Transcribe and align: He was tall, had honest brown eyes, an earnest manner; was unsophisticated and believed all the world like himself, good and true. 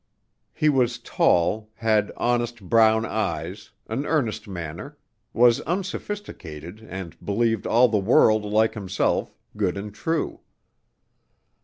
He 0.51 0.67
was 0.67 0.97
tall, 0.97 1.69
had 1.75 2.11
honest 2.17 2.67
brown 2.67 3.05
eyes, 3.05 3.69
an 3.87 4.03
earnest 4.07 4.47
manner; 4.47 4.97
was 5.31 5.61
unsophisticated 5.61 6.83
and 6.89 7.23
believed 7.23 7.67
all 7.67 7.87
the 7.87 7.99
world 7.99 8.43
like 8.43 8.73
himself, 8.73 9.35
good 9.55 9.77
and 9.77 9.93
true. 9.93 10.39